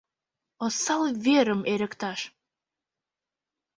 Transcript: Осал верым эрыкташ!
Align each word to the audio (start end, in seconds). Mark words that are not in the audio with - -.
Осал 0.65 1.03
верым 1.25 1.61
эрыкташ! 1.73 2.19